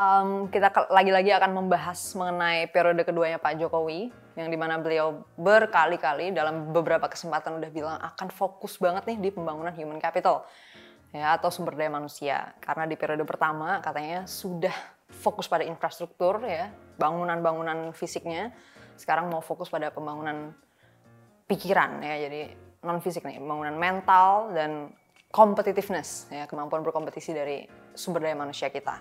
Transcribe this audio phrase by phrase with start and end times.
[0.00, 6.32] um, kita lagi-lagi akan membahas mengenai periode keduanya Pak Jokowi, yang di mana beliau berkali-kali
[6.32, 10.48] dalam beberapa kesempatan udah bilang akan fokus banget nih di pembangunan human capital,
[11.12, 12.56] ya atau sumber daya manusia.
[12.64, 14.72] Karena di periode pertama katanya sudah
[15.12, 18.56] fokus pada infrastruktur, ya bangunan-bangunan fisiknya.
[18.96, 20.52] Sekarang mau fokus pada pembangunan
[21.44, 22.40] pikiran, ya jadi
[22.80, 24.92] non fisik nih, pembangunan mental dan
[25.28, 29.00] competitiveness, ya kemampuan berkompetisi dari sumber daya manusia kita.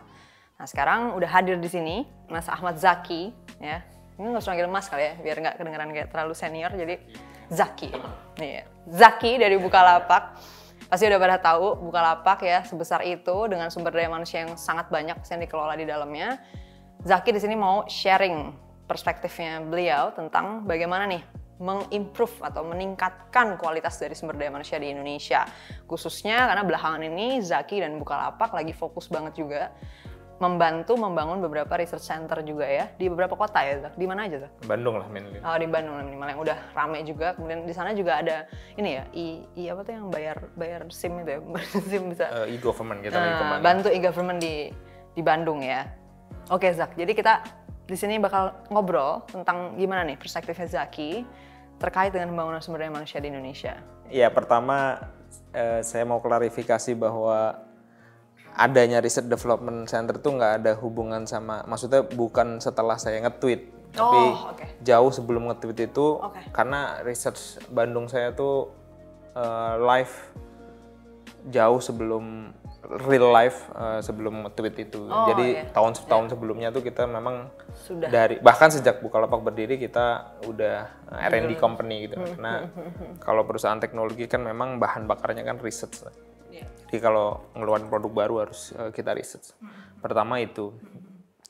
[0.60, 3.32] Nah sekarang udah hadir di sini Mas Ahmad Zaki
[3.64, 3.80] ya.
[4.20, 6.76] Ini nggak usah Mas kali ya, biar nggak kedengeran kayak terlalu senior.
[6.76, 7.00] Jadi
[7.48, 7.90] Zaki.
[8.44, 10.36] Nih, Zaki dari Bukalapak.
[10.92, 15.16] Pasti udah pada tahu Bukalapak ya sebesar itu dengan sumber daya manusia yang sangat banyak
[15.24, 16.44] yang dikelola di dalamnya.
[17.08, 18.52] Zaki di sini mau sharing
[18.84, 21.24] perspektifnya beliau tentang bagaimana nih
[21.64, 25.48] mengimprove atau meningkatkan kualitas dari sumber daya manusia di Indonesia.
[25.88, 29.72] Khususnya karena belakangan ini Zaki dan Bukalapak lagi fokus banget juga
[30.40, 33.94] membantu membangun beberapa research center juga ya di beberapa kota ya Zak.
[33.94, 34.52] Di mana aja Zak?
[34.64, 35.36] Bandung lah mainly.
[35.40, 37.36] Oh di Bandung lah minimal yang udah rame juga.
[37.36, 41.20] Kemudian di sana juga ada ini ya i, i apa tuh yang bayar bayar SIM
[41.20, 41.40] itu ya
[41.92, 43.60] SIM bisa Eh, e-government kita Nah, ke mana?
[43.60, 44.72] bantu e-government di
[45.12, 45.84] di Bandung ya.
[46.48, 47.44] Oke Zak, jadi kita
[47.84, 51.26] di sini bakal ngobrol tentang gimana nih perspektifnya Zaki
[51.78, 53.76] terkait dengan pembangunan sumber daya manusia di Indonesia.
[54.08, 55.04] Ya pertama
[55.52, 57.60] eh, saya mau klarifikasi bahwa
[58.56, 64.22] adanya research development center tuh nggak ada hubungan sama, maksudnya bukan setelah saya nge-tweet, tapi
[64.30, 64.66] Oh, oke.
[64.86, 66.42] jauh sebelum nge-tweet itu Oke.
[66.54, 68.70] karena research Bandung saya tuh
[69.34, 70.14] eh, live
[71.50, 72.54] jauh sebelum
[73.10, 75.02] real life eh, sebelum nge-tweet itu.
[75.10, 75.66] Oh, Jadi iya.
[75.74, 78.10] tahun tahun sebelumnya tuh kita memang Sudah.
[78.10, 82.18] dari bahkan sejak Bukalapak berdiri kita udah R&D company gitu.
[82.18, 82.54] Hmm, Karena
[83.22, 86.06] kalau perusahaan teknologi kan memang bahan bakarnya kan research.
[86.60, 86.68] Iya.
[86.90, 89.56] Jadi kalau ngeluarin produk baru harus eh, kita research.
[89.58, 89.72] Hmm.
[90.04, 90.76] Pertama itu.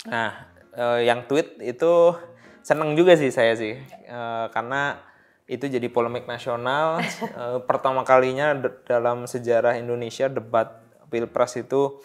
[0.06, 2.14] Nah, eh, yang tweet itu
[2.62, 3.74] seneng juga sih saya sih.
[4.06, 5.10] Eh, karena
[5.50, 7.02] itu jadi polemik nasional.
[7.40, 8.52] Eh, pertama kalinya
[8.84, 12.04] dalam sejarah Indonesia debat Pilpres itu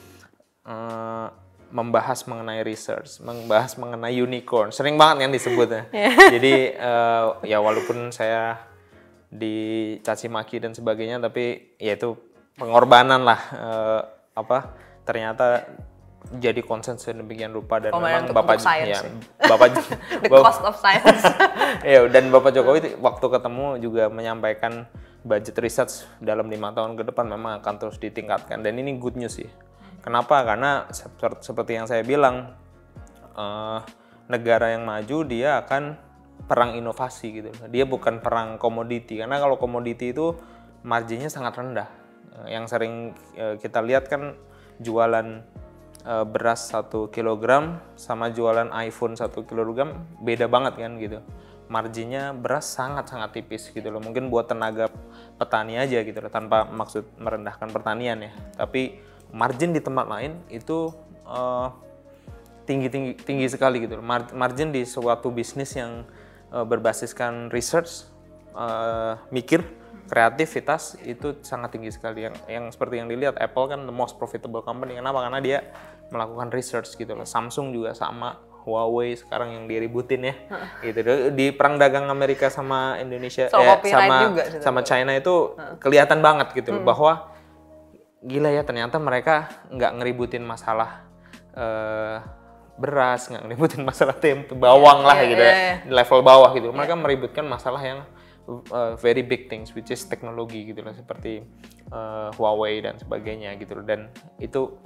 [0.64, 1.26] eh,
[1.74, 4.70] membahas mengenai research, membahas mengenai unicorn.
[4.70, 5.82] Sering banget kan disebutnya.
[6.38, 8.62] Jadi eh, ya walaupun saya
[9.34, 12.14] dicaci maki dan sebagainya tapi ya itu
[12.54, 14.00] pengorbanan lah eh,
[14.34, 14.58] apa
[15.02, 15.66] ternyata
[16.32, 19.00] jadi konsensus demikian rupa dan Pengorbanan memang untuk- bapak untuk science ya,
[19.44, 19.66] bapak
[20.24, 21.22] The bapak- cost of science.
[21.92, 24.88] ya dan bapak Jokowi waktu ketemu juga menyampaikan
[25.20, 28.60] budget research dalam lima tahun ke depan memang akan terus ditingkatkan.
[28.60, 29.48] Dan ini good news sih.
[30.00, 30.44] Kenapa?
[30.44, 32.56] Karena seper- seperti yang saya bilang
[33.36, 33.78] eh,
[34.24, 35.96] negara yang maju dia akan
[36.48, 37.50] perang inovasi gitu.
[37.68, 39.20] Dia bukan perang komoditi.
[39.20, 40.32] Karena kalau komoditi itu
[40.84, 42.03] marginnya sangat rendah
[42.50, 44.34] yang sering eh, kita lihat kan
[44.82, 45.46] jualan
[46.02, 51.18] eh, beras satu kilogram sama jualan iPhone satu kilogram beda banget kan gitu.
[51.64, 54.02] Marginnya beras sangat sangat tipis gitu loh.
[54.02, 54.90] Mungkin buat tenaga
[55.40, 58.32] petani aja gitu loh tanpa maksud merendahkan pertanian ya.
[58.58, 59.00] Tapi
[59.32, 60.92] margin di tempat lain itu
[61.24, 61.68] eh,
[62.66, 64.04] tinggi tinggi sekali gitu loh.
[64.04, 66.04] Mar- margin di suatu bisnis yang
[66.52, 68.04] eh, berbasiskan research
[68.58, 72.28] eh, mikir kreativitas itu sangat tinggi sekali.
[72.28, 74.96] Yang yang seperti yang dilihat Apple kan the most profitable company.
[74.96, 75.24] Kenapa?
[75.24, 75.58] Karena dia
[76.12, 77.26] melakukan research gitu loh.
[77.26, 80.34] Samsung juga sama Huawei sekarang yang diributin ya.
[80.80, 81.00] Gitu
[81.36, 86.52] di perang dagang Amerika sama Indonesia Soal eh, sama juga sama China itu kelihatan banget
[86.56, 86.82] gitu loh.
[86.84, 87.32] Bahwa
[88.24, 91.04] gila ya ternyata mereka nggak ngeributin masalah
[91.52, 92.24] eh,
[92.74, 95.74] beras nggak ngeributin masalah tempe bawang lah iya, gitu iya, ya.
[95.84, 96.68] di level bawah gitu.
[96.72, 98.00] Mereka meributkan masalah yang
[98.46, 101.44] uh, very big things which is teknologi gitu loh seperti
[101.90, 104.76] uh, Huawei dan sebagainya gitu loh dan itu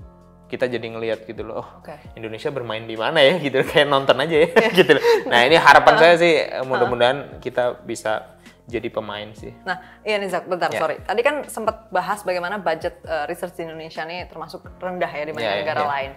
[0.48, 1.92] kita jadi ngelihat gitu loh oh Oke.
[2.16, 4.48] Indonesia bermain di mana ya gitu kayak nonton aja ya
[4.78, 8.34] gitu loh nah ini harapan saya sih eh, mudah-mudahan kita bisa
[8.68, 10.76] jadi pemain sih Nah, iya nih Zak, bentar, Ya.
[10.76, 11.00] sorry.
[11.00, 15.48] Tadi kan sempat bahas bagaimana budget uh, research di Indonesia nih termasuk rendah ya dibanding
[15.48, 15.88] Ya, ya, negara ya.
[15.88, 16.10] lain.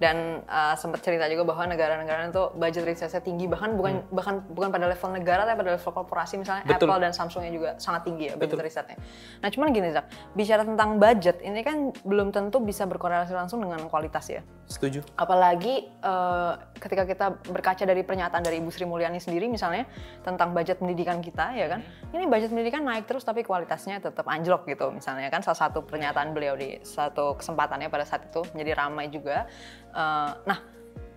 [0.00, 4.68] Dan uh, sempat cerita juga bahwa negara-negara itu budget researchnya tinggi, bahkan bukan bahkan bukan
[4.72, 6.78] pada level negara tapi pada level korporasi misalnya Hmm.
[6.78, 6.86] Betul.
[6.88, 8.96] Apple dan Samsungnya juga sangat tinggi ya budget risetnya.
[9.42, 13.86] Nah, cuman gini Zak, bicara tentang budget ini kan belum tentu bisa berkorelasi langsung dengan
[13.90, 14.42] kualitas ya.
[14.72, 19.84] Setuju Apalagi eh, ketika kita berkaca dari pernyataan dari Ibu Sri Mulyani sendiri misalnya
[20.24, 21.80] tentang budget pendidikan kita ya kan.
[22.10, 26.32] Ini budget pendidikan naik terus tapi kualitasnya tetap anjlok gitu misalnya kan salah satu pernyataan
[26.32, 29.44] beliau di satu kesempatannya pada saat itu menjadi ramai juga.
[29.92, 30.58] Eh, nah,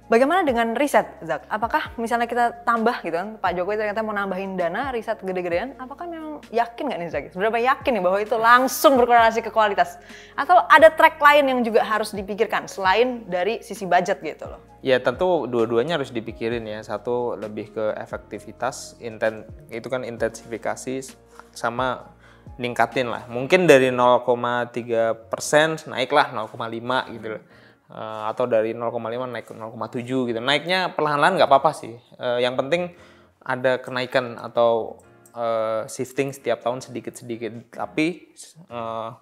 [0.05, 1.49] Bagaimana dengan riset, Zak?
[1.49, 6.05] Apakah misalnya kita tambah gitu kan, Pak Jokowi ternyata mau nambahin dana riset gede-gedean, apakah
[6.05, 7.23] memang yakin nggak nih Zak?
[7.33, 9.97] Seberapa yakin nih bahwa itu langsung berkorelasi ke kualitas?
[10.37, 14.61] Atau ada track lain yang juga harus dipikirkan selain dari sisi budget gitu loh?
[14.85, 16.85] Ya tentu dua-duanya harus dipikirin ya.
[16.85, 21.17] Satu lebih ke efektivitas, inten itu kan intensifikasi
[21.49, 22.13] sama
[22.61, 23.25] ningkatin lah.
[23.25, 27.43] Mungkin dari 0,3 persen naiklah 0,5 gitu loh.
[27.85, 28.97] Uh, atau dari 0,5
[29.29, 30.39] naik ke 0,7 gitu.
[30.41, 31.93] Naiknya perlahan-lahan nggak apa-apa sih.
[32.17, 32.97] Uh, yang penting
[33.45, 34.97] ada kenaikan atau
[35.37, 37.69] uh, shifting setiap tahun sedikit-sedikit.
[37.69, 38.33] Tapi
[38.73, 39.13] uh,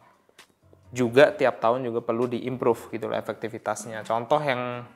[0.95, 4.07] juga tiap tahun juga perlu diimprove gitu loh efektivitasnya.
[4.07, 4.87] Contoh yang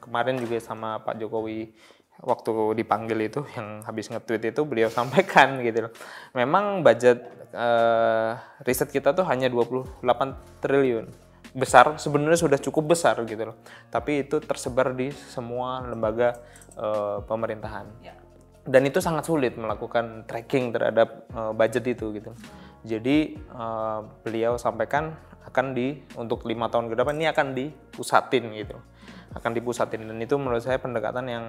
[0.00, 1.76] kemarin juga sama Pak Jokowi
[2.24, 5.92] waktu dipanggil itu yang habis nge-tweet itu beliau sampaikan gitu loh.
[6.32, 7.20] Memang budget
[7.52, 10.00] uh, riset kita tuh hanya 28
[10.64, 13.56] triliun besar sebenarnya sudah cukup besar gitu loh.
[13.90, 16.38] Tapi itu tersebar di semua lembaga
[16.78, 17.86] uh, pemerintahan.
[18.02, 18.14] Ya.
[18.60, 22.30] dan itu sangat sulit melakukan tracking terhadap uh, budget itu gitu.
[22.84, 25.16] Jadi uh, beliau sampaikan
[25.48, 28.76] akan di untuk lima tahun ke depan ini akan dipusatin gitu.
[29.32, 30.04] Akan dipusatin.
[30.06, 31.44] Dan itu menurut saya pendekatan yang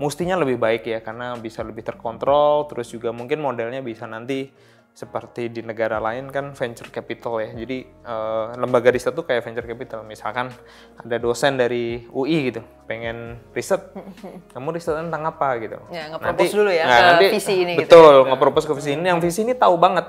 [0.00, 4.50] mestinya lebih baik ya karena bisa lebih terkontrol terus juga mungkin modelnya bisa nanti
[4.92, 7.50] seperti di negara lain kan venture capital ya.
[7.56, 10.04] Jadi uh, lembaga riset tuh kayak venture capital.
[10.04, 10.52] Misalkan
[11.00, 13.80] ada dosen dari UI gitu, pengen riset,
[14.52, 15.80] kamu riset tentang apa gitu.
[15.88, 18.36] Ya, nge dulu ya nah, ke nanti, visi ini betul, gitu.
[18.36, 18.68] Betul, ya.
[18.68, 19.04] ke visi ini.
[19.08, 20.06] Yang visi ini tahu banget.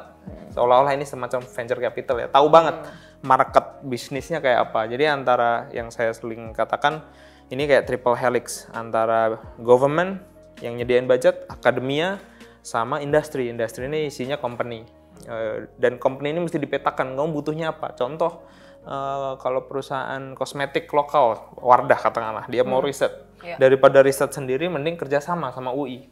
[0.54, 2.28] Seolah-olah ini semacam venture capital ya.
[2.28, 3.24] Tahu banget hmm.
[3.24, 4.84] market bisnisnya kayak apa.
[4.92, 7.08] Jadi antara yang saya sering katakan
[7.48, 10.20] ini kayak triple helix antara government
[10.60, 12.20] yang nyediain budget, akademia,
[12.64, 13.52] sama industri.
[13.52, 14.88] Industri ini isinya company.
[15.28, 17.94] Uh, dan company ini mesti dipetakan, kamu butuhnya apa.
[17.94, 18.48] Contoh,
[18.88, 22.72] uh, kalau perusahaan kosmetik lokal, Wardah katakanlah, dia hmm.
[22.72, 23.12] mau riset.
[23.44, 23.60] Yeah.
[23.60, 26.08] Daripada riset sendiri, mending kerjasama sama UI.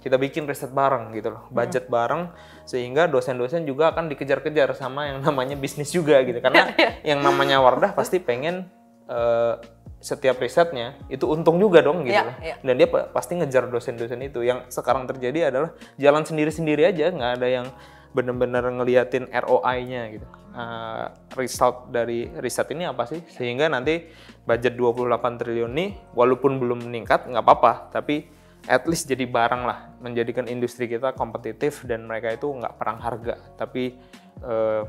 [0.00, 1.92] Kita bikin riset bareng gitu loh, budget hmm.
[1.92, 2.22] bareng,
[2.62, 6.38] sehingga dosen-dosen juga akan dikejar-kejar sama yang namanya bisnis juga gitu.
[6.38, 6.70] Karena
[7.10, 8.70] yang namanya Wardah pasti pengen
[9.10, 9.58] uh,
[10.06, 12.14] setiap risetnya itu untung juga dong gitu.
[12.14, 12.58] Yeah, yeah.
[12.62, 14.46] Dan dia pasti ngejar dosen-dosen itu.
[14.46, 17.66] Yang sekarang terjadi adalah jalan sendiri-sendiri aja, nggak ada yang
[18.14, 20.26] benar-benar ngeliatin ROI-nya gitu.
[20.56, 23.18] Uh, result dari riset ini apa sih?
[23.34, 24.06] Sehingga nanti
[24.46, 28.30] budget 28 triliun ini walaupun belum meningkat nggak apa-apa, tapi
[28.70, 33.36] at least jadi barang lah, menjadikan industri kita kompetitif dan mereka itu nggak perang harga,
[33.58, 33.98] tapi
[34.46, 34.86] uh,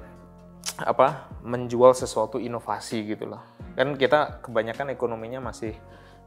[0.78, 5.77] apa menjual sesuatu inovasi gitu loh kan kita kebanyakan ekonominya masih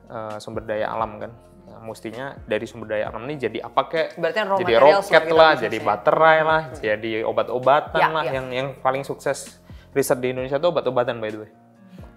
[0.06, 1.34] uh, sumber daya alam kan
[1.66, 4.08] ya, mestinya dari sumber daya alam ini jadi apa kek
[4.62, 5.84] jadi roket lah jadi ya.
[5.84, 6.78] baterai lah hmm.
[6.78, 8.38] jadi obat-obatan ya, lah ya.
[8.38, 9.58] yang yang paling sukses
[9.90, 11.50] riset di Indonesia tuh obat-obatan by the way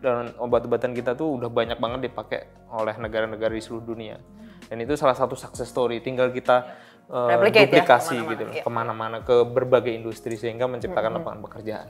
[0.06, 4.22] dan obat-obatan kita tuh udah banyak banget dipakai oleh negara-negara di seluruh dunia
[4.70, 6.78] dan itu salah satu success story tinggal kita
[7.10, 8.62] uh, duplikasi ya, gitu ya.
[8.62, 11.18] ke mana-mana ke berbagai industri sehingga menciptakan hmm.
[11.18, 11.90] lapangan pekerjaan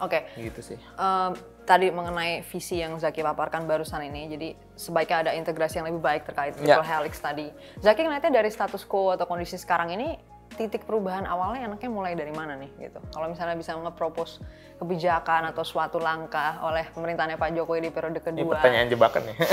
[0.00, 0.24] Oke.
[0.32, 0.48] Okay.
[0.48, 0.78] Gitu sih.
[0.96, 1.36] Um,
[1.70, 6.26] tadi mengenai visi yang Zaki paparkan barusan ini, jadi sebaiknya ada integrasi yang lebih baik
[6.26, 6.82] terkait triple yeah.
[6.82, 7.54] helix tadi.
[7.78, 10.18] Zaki ngeliatnya dari status quo atau kondisi sekarang ini,
[10.58, 12.98] titik perubahan awalnya enaknya mulai dari mana nih gitu?
[13.14, 14.42] Kalau misalnya bisa nge-propose
[14.82, 18.42] kebijakan atau suatu langkah oleh pemerintahannya Pak Jokowi di periode kedua.
[18.42, 19.36] Ini pertanyaan jebakan nih.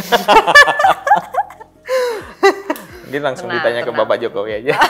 [3.08, 3.94] Ini langsung tenang, ditanya tenang.
[3.96, 4.74] ke Bapak Jokowi aja.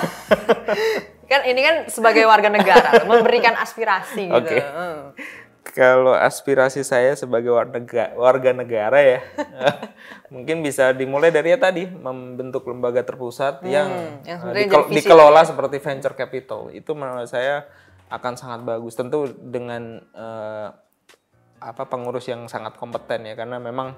[1.27, 4.47] kan ini kan sebagai warga negara memberikan aspirasi gitu.
[4.47, 4.63] Okay.
[4.63, 5.11] Hmm
[5.73, 9.19] kalau aspirasi saya sebagai warga negara, warga negara ya,
[10.33, 13.89] mungkin bisa dimulai dari ya tadi membentuk lembaga terpusat hmm, yang,
[14.27, 15.49] yang uh, dike dikelola ya.
[15.51, 16.69] seperti venture capital.
[16.71, 17.67] Itu menurut saya
[18.07, 18.95] akan sangat bagus.
[18.95, 20.69] Tentu dengan uh,
[21.57, 23.97] apa pengurus yang sangat kompeten ya, karena memang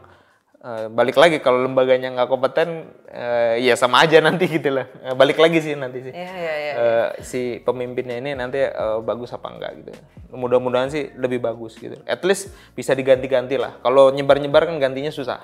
[0.59, 4.91] Uh, balik lagi kalau lembaganya nggak kompeten uh, ya sama aja nanti gitu lah.
[5.07, 6.11] Uh, balik lagi sih nanti sih.
[6.11, 6.75] Yeah, yeah, yeah.
[6.75, 9.91] Uh, si pemimpinnya ini nanti uh, bagus apa enggak gitu.
[10.35, 11.95] Mudah-mudahan sih lebih bagus gitu.
[12.03, 13.79] At least bisa diganti-ganti lah.
[13.79, 15.39] Kalau nyebar-nyebar kan gantinya susah.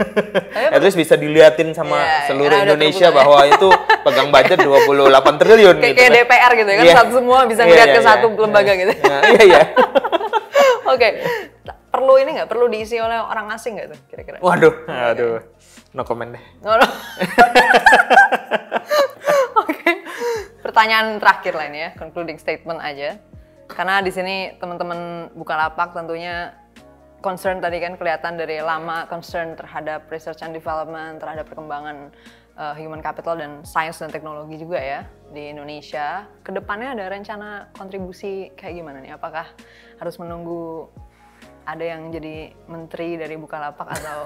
[0.76, 3.72] At least bisa diliatin sama yeah, seluruh Indonesia bahwa itu
[4.04, 6.20] pegang budget 28 triliun kayak, gitu kayak kan.
[6.20, 6.96] DPR gitu ya kan yeah.
[7.00, 8.76] satu semua bisa yeah, ngeliat yeah, ke yeah, satu yeah, lembaga yeah.
[8.76, 9.62] gitu iya iya.
[10.92, 11.08] Oke
[11.94, 14.36] perlu ini nggak perlu diisi oleh orang asing nggak tuh kira-kira?
[14.42, 15.38] Waduh, aduh,
[15.94, 16.44] no comment deh.
[16.66, 16.82] No, no.
[19.62, 20.02] Oke,
[20.58, 23.22] pertanyaan terakhir lah ini ya, concluding statement aja.
[23.70, 26.50] Karena di sini teman-teman buka lapak tentunya
[27.22, 32.10] concern tadi kan kelihatan dari lama concern terhadap research and development, terhadap perkembangan
[32.58, 36.26] uh, human capital dan science dan teknologi juga ya di Indonesia.
[36.42, 39.14] Ke depannya ada rencana kontribusi kayak gimana nih?
[39.14, 39.46] Apakah
[40.02, 40.90] harus menunggu
[41.64, 44.20] ada yang jadi menteri dari Bukalapak atau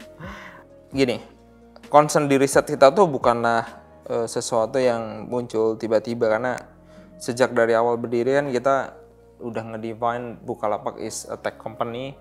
[0.98, 1.20] gini,
[1.92, 3.64] concern di riset kita tuh bukanlah
[4.08, 6.56] uh, sesuatu yang muncul tiba-tiba karena
[7.16, 8.96] sejak dari awal berdiri kan kita
[9.40, 12.16] udah ngedefine Bukalapak is a tech company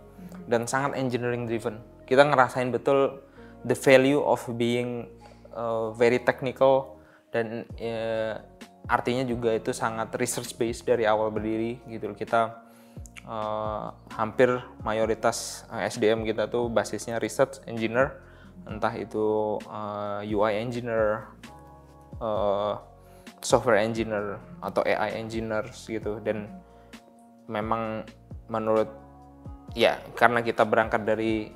[0.51, 1.80] dan sangat engineering driven.
[2.04, 3.24] Kita ngerasain betul
[3.63, 5.08] the value of being
[5.56, 7.00] uh, very technical
[7.32, 8.39] dan uh,
[8.86, 12.12] artinya juga itu sangat research based dari awal berdiri gitu.
[12.13, 12.64] Kita
[13.25, 18.22] uh, hampir mayoritas SDM kita tuh basisnya research engineer,
[18.70, 21.29] entah itu uh, UI engineer,
[23.44, 26.22] software engineer atau AI engineers gitu.
[26.24, 26.50] Dan
[27.46, 28.05] memang
[28.50, 28.89] menurut
[29.75, 31.51] ya karena kita berangkat dari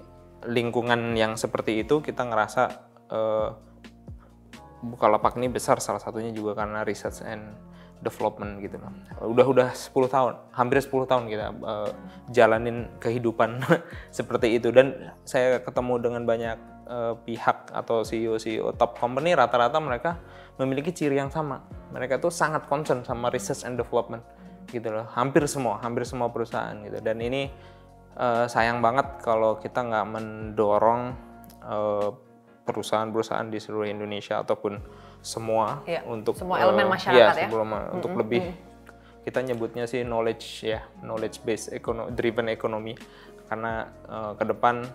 [0.45, 2.63] lingkungan yang seperti itu kita ngerasa
[3.11, 3.49] uh,
[4.79, 7.51] Bukalapak ini besar salah satunya juga karena research and
[7.99, 8.91] development gitu loh.
[9.27, 11.91] Udah udah 10 tahun, hampir 10 tahun kita uh,
[12.31, 13.59] jalanin kehidupan
[14.17, 19.77] seperti itu dan saya ketemu dengan banyak uh, pihak atau CEO CEO top company rata-rata
[19.83, 20.15] mereka
[20.55, 21.63] memiliki ciri yang sama.
[21.91, 24.23] Mereka tuh sangat concern sama research and development
[24.71, 25.07] gitu loh.
[25.11, 26.99] Hampir semua, hampir semua perusahaan gitu.
[27.03, 27.51] Dan ini
[28.15, 31.03] uh, sayang banget kalau kita nggak mendorong
[31.67, 32.28] uh,
[32.69, 34.77] perusahaan-perusahaan di seluruh Indonesia ataupun
[35.25, 37.49] semua ya, untuk semua elemen uh, masyarakat ya, ya.
[37.49, 37.95] Sebelum, mm -hmm.
[37.97, 38.43] untuk lebih
[39.25, 42.95] kita nyebutnya sih knowledge ya knowledge based econo driven economy
[43.45, 44.85] karena uh, ke depan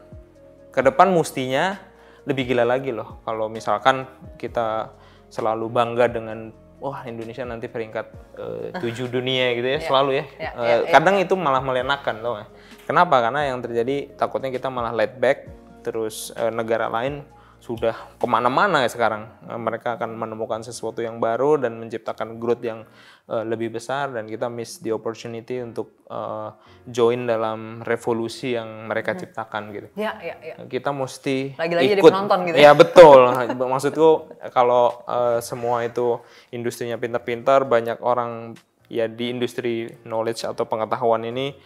[0.75, 1.78] ke depan mustinya
[2.25, 4.09] lebih gila lagi loh kalau misalkan
[4.40, 4.97] kita
[5.28, 6.50] selalu bangga dengan
[6.81, 8.07] wah Indonesia nanti peringkat
[8.40, 9.85] uh, tujuh dunia gitu ya yeah.
[9.85, 12.43] selalu ya, yeah, uh, yeah, kadang itu malah melenakan loh
[12.88, 15.47] kenapa karena yang terjadi takutnya kita malah let back
[15.85, 17.23] terus uh, negara lain
[17.64, 22.61] sudah ke mana-mana ya sekarang eh, mereka akan menemukan sesuatu yang baru dan menciptakan growth
[22.61, 22.85] yang
[23.25, 26.52] uh, lebih besar dan kita miss the opportunity untuk uh,
[26.85, 29.21] join dalam revolusi yang mereka hmm.
[29.25, 29.88] ciptakan gitu.
[29.97, 30.54] Ya, ya, ya.
[30.68, 31.94] Kita mesti lagi-lagi ikut.
[31.97, 32.56] jadi penonton gitu.
[32.61, 33.21] Ya, ya betul.
[33.73, 34.09] Maksudku
[34.52, 36.21] kalau uh, semua itu
[36.52, 38.61] industrinya pintar-pintar, banyak orang
[38.92, 41.56] ya di industri knowledge atau pengetahuan ini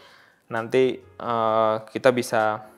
[0.48, 2.70] nanti uh, kita bisa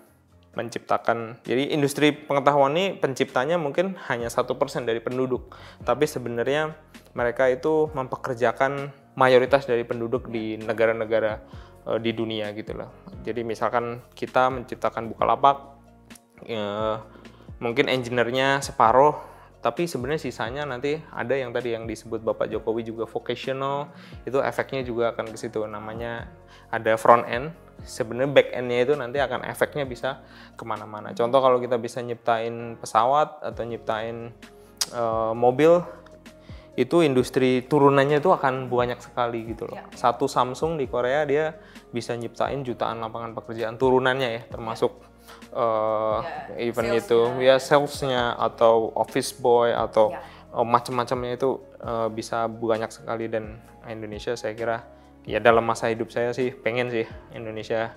[0.58, 1.38] menciptakan.
[1.46, 5.54] Jadi industri pengetahuan ini penciptanya mungkin hanya satu persen dari penduduk.
[5.86, 6.74] Tapi sebenarnya
[7.14, 11.38] mereka itu mempekerjakan mayoritas dari penduduk di negara-negara
[11.86, 12.90] uh, di dunia gitu loh.
[13.22, 15.56] Jadi misalkan kita menciptakan bukalapak
[16.50, 16.96] uh,
[17.62, 19.29] mungkin engineer-nya separuh
[19.60, 23.92] tapi sebenarnya sisanya nanti ada yang tadi yang disebut Bapak Jokowi juga vocational
[24.24, 26.32] itu efeknya juga akan ke situ namanya
[26.72, 27.52] ada front end
[27.84, 30.24] sebenarnya back endnya itu nanti akan efeknya bisa
[30.56, 34.32] ke mana-mana contoh kalau kita bisa nyiptain pesawat atau nyiptain
[34.96, 35.84] uh, mobil
[36.78, 39.76] itu industri turunannya itu akan banyak sekali gitu loh.
[39.76, 39.84] Ya.
[39.92, 41.58] Satu Samsung di Korea dia
[41.90, 45.09] bisa nyiptain jutaan lapangan pekerjaan turunannya ya, termasuk
[45.54, 46.20] uh,
[46.56, 50.20] ya, even itu ya salesnya atau office boy atau ya.
[50.54, 53.58] uh, macam-macamnya itu uh, bisa banyak sekali dan
[53.88, 54.76] Indonesia saya kira
[55.24, 57.06] ya dalam masa hidup saya sih pengen sih
[57.36, 57.92] Indonesia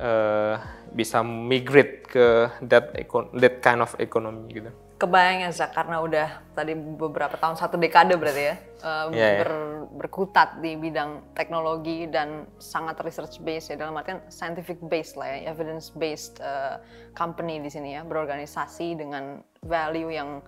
[0.00, 0.56] uh,
[0.92, 2.26] bisa migrate ke
[2.64, 2.92] that
[3.36, 6.28] that kind of economy gitu kebayang ya Zak karena udah
[6.58, 9.52] tadi beberapa tahun satu dekade berarti ya uh, yeah, ber,
[9.94, 15.54] berkutat di bidang teknologi dan sangat research based ya dalam artian scientific based lah ya
[15.54, 16.82] evidence based uh,
[17.14, 20.42] company di sini ya berorganisasi dengan value yang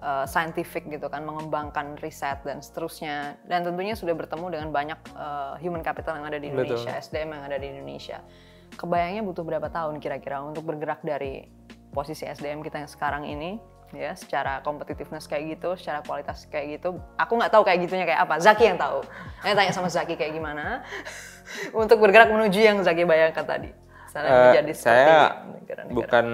[0.00, 3.36] uh, scientific gitu kan mengembangkan riset dan seterusnya.
[3.44, 7.04] Dan tentunya sudah bertemu dengan banyak uh, human capital yang ada di Indonesia Betul.
[7.04, 8.18] SDM yang ada di Indonesia.
[8.76, 11.44] Kebayangnya butuh berapa tahun kira-kira untuk bergerak dari
[11.90, 13.58] posisi SDM kita yang sekarang ini
[13.94, 16.98] ya secara competitiveness kayak gitu, secara kualitas kayak gitu.
[17.18, 18.38] Aku nggak tahu kayak gitunya kayak apa.
[18.38, 19.02] Zaki yang tahu.
[19.42, 20.82] Saya tanya sama Zaki kayak gimana
[21.82, 23.70] untuk bergerak menuju yang Zaki bayangkan tadi.
[24.10, 25.94] uh, menjadi saya negara -negara.
[25.94, 26.26] bukan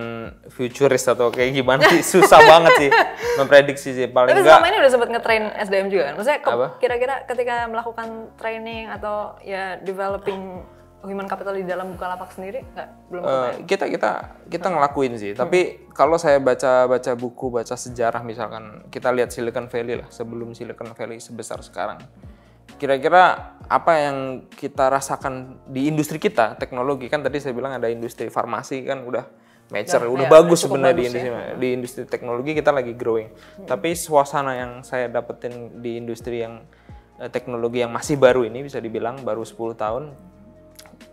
[0.48, 2.90] futurist atau kayak gimana sih, susah banget sih
[3.36, 6.14] memprediksi sih paling Tapi selama ini udah sempat ngetrain SDM juga kan?
[6.16, 6.40] Maksudnya
[6.80, 10.64] kira-kira ketika melakukan training atau ya developing
[11.04, 12.88] human capital di dalam Bukalapak sendiri nggak?
[13.12, 14.10] Belum uh, kita kita
[14.48, 15.36] kita ngelakuin sih.
[15.36, 15.44] Hmm.
[15.44, 20.56] tapi kalau saya baca baca buku baca sejarah misalkan kita lihat Silicon Valley lah sebelum
[20.56, 22.00] Silicon Valley sebesar sekarang.
[22.76, 27.08] Kira-kira apa yang kita rasakan di industri kita teknologi?
[27.08, 29.24] Kan tadi saya bilang ada industri farmasi kan udah
[29.70, 31.54] mature ya, udah ya, bagus sebenarnya di industri ya.
[31.58, 33.30] di industri teknologi kita lagi growing.
[33.30, 33.66] Hmm.
[33.66, 36.62] tapi suasana yang saya dapetin di industri yang
[37.18, 40.04] eh, teknologi yang masih baru ini bisa dibilang baru 10 tahun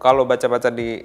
[0.03, 0.99] kalau baca-baca di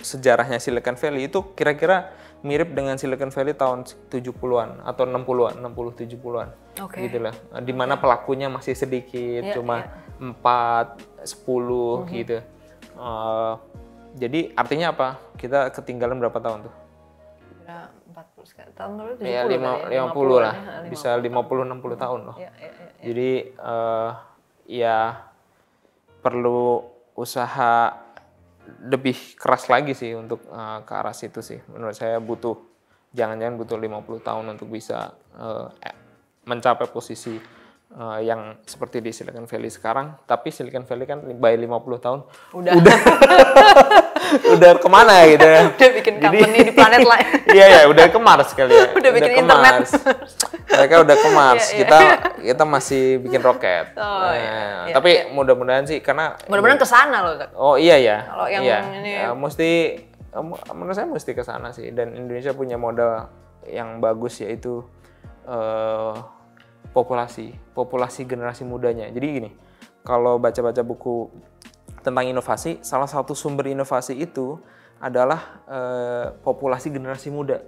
[0.00, 2.10] sejarahnya Silicon Valley itu kira-kira
[2.42, 6.48] mirip dengan Silicon Valley tahun 70-an atau 60-an, 60 70-an.
[6.80, 7.06] Okay.
[7.06, 7.34] Gitu lah.
[7.62, 8.02] Di mana okay.
[8.08, 9.86] pelakunya masih sedikit, yeah, cuma
[10.18, 10.34] yeah.
[11.22, 12.04] 4, 10 mm -hmm.
[12.18, 12.38] gitu.
[12.98, 13.54] Uh,
[14.18, 15.08] jadi artinya apa?
[15.38, 16.74] Kita ketinggalan berapa tahun tuh?
[17.62, 18.72] Kira 40 sekarang.
[18.74, 20.54] Tahun lalu 70 Ya, kali lima, ya, 50 lah.
[20.56, 22.36] ya, Bisa 50-60 tahun loh.
[22.36, 22.90] Iya, iya, iya.
[23.02, 24.10] Jadi eh,
[24.66, 24.98] ya
[26.22, 28.01] perlu usaha
[28.86, 31.58] lebih keras lagi sih untuk eh, ke arah situ sih.
[31.70, 32.56] Menurut saya butuh
[33.12, 35.66] jangan-jangan butuh 50 tahun untuk bisa eh,
[36.46, 37.38] mencapai posisi
[37.92, 40.16] eh, yang seperti di Silicon Valley sekarang.
[40.22, 41.68] Tapi Silicon Valley kan by 50
[41.98, 42.20] tahun
[42.52, 42.72] Udah.
[44.52, 45.62] udah ke mana gitu ya.
[45.68, 47.26] Udah bikin company di planet lain.
[47.52, 48.88] Iya ya, udah ke Mars kali ya.
[48.98, 49.72] Udah bikin ke internet.
[49.84, 49.90] Mars.
[50.72, 51.64] Mereka udah ke Mars.
[51.64, 51.76] Iya, iya.
[51.76, 51.98] Kita
[52.40, 53.92] kita masih bikin roket.
[53.92, 54.56] Oh, Nah, iya,
[54.88, 57.34] iya, tapi mudah-mudahan sih karena Mudah-mudahan ke sana loh.
[57.52, 58.24] Oh iya ya.
[58.24, 58.78] Kalau yang iya.
[58.96, 59.70] ini- Ya, mesti
[60.72, 63.28] menurut saya mesti ke sana sih dan Indonesia punya modal
[63.68, 64.80] yang bagus yaitu
[65.44, 66.12] eh,
[66.92, 69.08] populasi, populasi generasi mudanya.
[69.08, 69.50] Jadi gini,
[70.04, 71.32] kalau baca-baca buku
[72.04, 74.60] tentang inovasi, salah satu sumber inovasi itu
[75.02, 77.58] adalah eh, populasi generasi muda.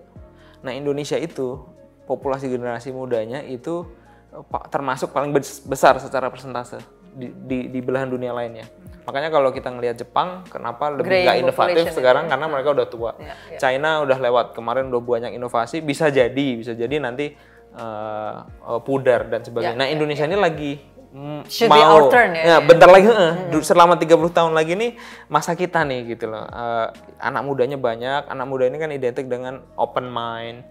[0.63, 1.61] Nah, Indonesia itu
[2.05, 3.89] populasi generasi mudanya itu
[4.31, 6.79] eh, termasuk paling bes- besar secara persentase
[7.15, 8.67] di, di, di belahan dunia lainnya.
[9.05, 13.11] Makanya kalau kita ngelihat Jepang, kenapa lebih nggak inovatif sekarang karena mereka udah tua.
[13.21, 13.59] Iya, iya.
[13.61, 17.37] China udah lewat kemarin udah banyak inovasi, bisa jadi, bisa jadi nanti
[17.75, 19.75] eh, eh, pudar dan sebagainya.
[19.75, 20.73] Ya, nah Indonesia ini lagi
[21.11, 22.57] mm, Should be mau, our turn ya, ya, ya.
[22.59, 23.07] bentar lagi,
[23.51, 26.43] du- selama 30 tahun lagi nih masa kita nih gitu loh.
[26.43, 26.87] Eh,
[27.19, 30.63] anak mudanya banyak, anak muda ini kan identik dengan open mind.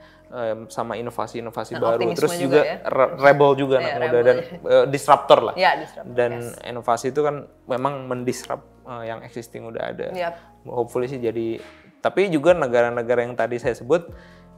[0.66, 2.78] sama inovasi-inovasi Dan baru, terus juga juga, ya.
[2.90, 5.54] re- rebel juga anak muda rebel, dan eh, disruptor lah.
[5.54, 6.10] Ya, disrupt.
[6.10, 10.10] Dan inovasi itu kan memang mendisrupt eh, yang existing udah ada.
[10.10, 10.34] Yap.
[10.66, 11.62] Hopefully sih jadi.
[12.02, 14.10] Tapi juga negara-negara yang tadi saya sebut,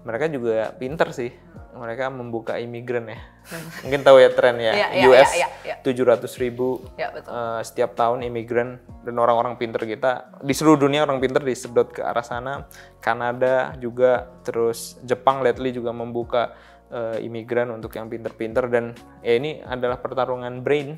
[0.05, 1.33] mereka juga pinter sih.
[1.75, 3.19] Mereka membuka imigran ya.
[3.83, 4.71] Mungkin tahu ya tren ya.
[4.71, 5.75] Iya, iya, US iya, iya.
[5.83, 7.33] 700 ribu Ya, betul.
[7.35, 11.99] eh, setiap tahun imigran dan orang-orang pinter kita di seluruh dunia orang pinter disedot ke
[11.99, 12.69] arah sana.
[13.03, 16.55] Kanada juga, terus Jepang lately juga membuka
[16.93, 20.95] eh, imigran untuk yang pinter-pinter dan ya ini adalah pertarungan brain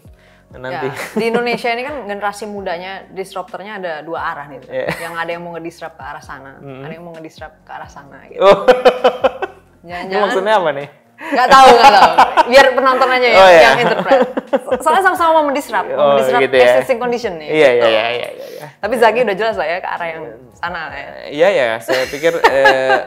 [0.50, 0.88] nanti.
[0.88, 4.60] Ya, di Indonesia ini kan generasi mudanya disruptornya ada dua arah nih.
[4.60, 4.70] Zak.
[4.70, 4.86] Iya.
[5.02, 8.18] Yang ada yang mau ngedisrupt ke arah sana, ada yang mau ngedisrupt ke arah sana
[8.26, 8.40] gitu.
[8.40, 8.64] Oh,
[9.84, 10.90] ini Jangan-jangan maksudnya apa nih?
[11.18, 12.12] nggak tahu nggak tahu.
[12.48, 13.62] Biar penonton aja yang, Oh, iya.
[13.64, 14.20] yang interpret.
[14.48, 16.66] So- Soalnya sama-sama mau mendisrupt, mau Oh, mendisrupt gitu ya.
[16.72, 17.48] existing condition nih.
[17.50, 18.68] Iya, iya, iya, iya, iya, iya.
[18.78, 21.10] Tapi Zaki udah jelas lah ya ke arah yang sana lah ya.
[21.28, 23.00] Iya ya, saya pikir eh,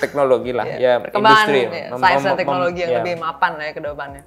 [0.00, 2.98] teknologi lah, ya Perkembangan industri, ya, sains dan teknologi yang ya.
[2.98, 4.22] lebih mapan lah ya ke depannya.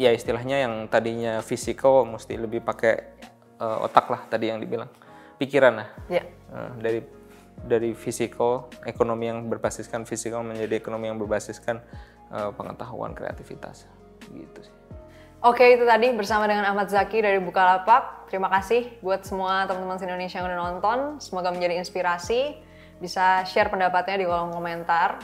[0.00, 2.94] Ya istilahnya yang tadinya fisikal mesti lebih pakai
[3.60, 4.88] eh, otak lah tadi yang dibilang
[5.36, 6.24] pikiran lah Ya.
[6.24, 7.00] Eh, dari
[7.60, 11.84] dari fisikal ekonomi yang berbasiskan fisikal menjadi ekonomi yang berbasiskan
[12.32, 13.84] eh, pengetahuan kreativitas
[14.32, 14.74] gitu sih
[15.40, 18.28] Oke itu tadi bersama dengan Ahmad Zaki dari Bukalapak.
[18.28, 20.98] Terima kasih buat semua teman-teman di Indonesia yang udah nonton.
[21.16, 22.60] Semoga menjadi inspirasi.
[23.00, 25.16] Bisa share pendapatnya di kolom komentar.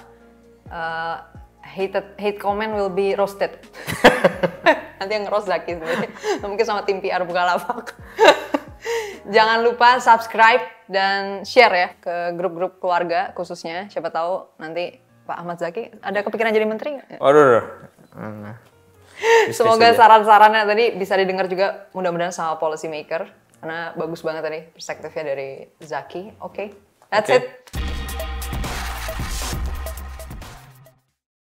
[0.72, 1.16] Eh,
[1.60, 3.60] hated, hate comment will be roasted.
[4.98, 6.08] Nanti yang nge-roast Zaki sendiri.
[6.44, 7.94] Mungkin sama tim PR Bukalapak.
[9.34, 13.90] Jangan lupa subscribe dan share ya ke grup-grup keluarga khususnya.
[13.90, 17.02] Siapa tahu nanti Pak Ahmad Zaki ada kepikiran jadi menteri?
[17.18, 17.66] Waduh,
[18.14, 18.56] waduh.
[19.50, 23.26] Semoga saran-sarannya tadi bisa didengar juga mudah-mudahan sama policy maker
[23.58, 25.48] karena bagus banget tadi perspektifnya dari
[25.80, 26.38] Zaki.
[26.44, 26.70] Oke,
[27.10, 27.40] that's Oke.
[27.40, 27.85] it.